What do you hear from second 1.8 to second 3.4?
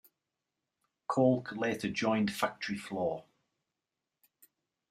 joined Factory Floor.